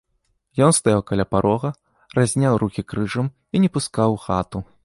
Ён 0.67 0.71
стаяў 0.77 1.03
каля 1.11 1.25
парога, 1.33 1.69
разняў 2.21 2.53
рукі 2.65 2.81
крыжам 2.95 3.33
і 3.55 3.65
не 3.67 3.75
пускаў 3.79 4.09
у 4.21 4.23
хату. 4.29 4.57